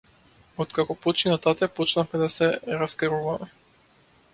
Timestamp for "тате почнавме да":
1.37-2.29